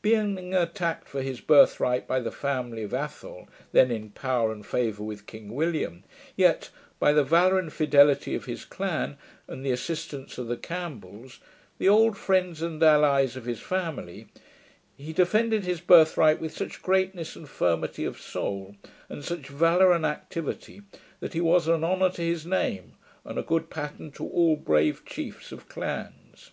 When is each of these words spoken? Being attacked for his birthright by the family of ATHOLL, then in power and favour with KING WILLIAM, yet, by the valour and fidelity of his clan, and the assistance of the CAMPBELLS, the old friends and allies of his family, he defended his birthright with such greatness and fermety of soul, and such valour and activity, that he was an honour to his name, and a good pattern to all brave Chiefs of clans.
Being 0.00 0.54
attacked 0.54 1.10
for 1.10 1.20
his 1.20 1.42
birthright 1.42 2.06
by 2.08 2.18
the 2.18 2.30
family 2.32 2.84
of 2.84 2.94
ATHOLL, 2.94 3.48
then 3.72 3.90
in 3.90 4.08
power 4.12 4.50
and 4.50 4.64
favour 4.64 5.02
with 5.04 5.26
KING 5.26 5.54
WILLIAM, 5.54 6.04
yet, 6.36 6.70
by 6.98 7.12
the 7.12 7.22
valour 7.22 7.58
and 7.58 7.70
fidelity 7.70 8.34
of 8.34 8.46
his 8.46 8.64
clan, 8.64 9.18
and 9.46 9.62
the 9.62 9.72
assistance 9.72 10.38
of 10.38 10.46
the 10.48 10.56
CAMPBELLS, 10.56 11.38
the 11.76 11.90
old 11.90 12.16
friends 12.16 12.62
and 12.62 12.82
allies 12.82 13.36
of 13.36 13.44
his 13.44 13.60
family, 13.60 14.26
he 14.96 15.12
defended 15.12 15.64
his 15.66 15.82
birthright 15.82 16.40
with 16.40 16.56
such 16.56 16.80
greatness 16.80 17.36
and 17.36 17.46
fermety 17.46 18.06
of 18.06 18.18
soul, 18.18 18.76
and 19.10 19.22
such 19.22 19.48
valour 19.48 19.92
and 19.92 20.06
activity, 20.06 20.80
that 21.20 21.34
he 21.34 21.42
was 21.42 21.68
an 21.68 21.84
honour 21.84 22.08
to 22.08 22.22
his 22.22 22.46
name, 22.46 22.94
and 23.22 23.38
a 23.38 23.42
good 23.42 23.68
pattern 23.68 24.10
to 24.12 24.26
all 24.26 24.56
brave 24.56 25.04
Chiefs 25.04 25.52
of 25.52 25.68
clans. 25.68 26.52